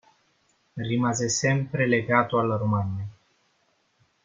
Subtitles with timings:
[0.75, 3.07] Rimase sempre legato alla Romagna.